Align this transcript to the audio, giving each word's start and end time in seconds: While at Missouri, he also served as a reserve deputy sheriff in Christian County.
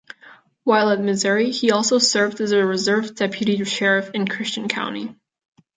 While 0.63 0.89
at 0.89 0.99
Missouri, 0.99 1.51
he 1.51 1.69
also 1.71 1.99
served 1.99 2.41
as 2.41 2.53
a 2.53 2.65
reserve 2.65 3.13
deputy 3.13 3.63
sheriff 3.65 4.09
in 4.15 4.25
Christian 4.27 4.67
County. 4.67 5.13